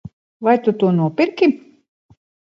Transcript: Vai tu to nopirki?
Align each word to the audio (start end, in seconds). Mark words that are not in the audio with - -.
Vai 0.45 0.55
tu 0.63 0.71
to 0.79 0.87
nopirki? 0.97 1.47